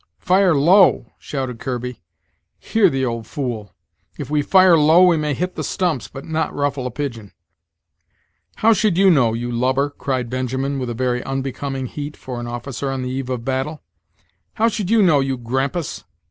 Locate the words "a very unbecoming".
10.89-11.85